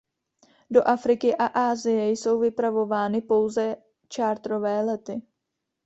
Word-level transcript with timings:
Do 0.71 0.81
Afriky 0.87 1.31
a 1.35 1.45
Asie 1.53 2.09
jsou 2.09 2.39
vypravovány 2.39 3.21
pouze 3.21 3.75
charterové 4.15 4.81
lety. 4.81 5.21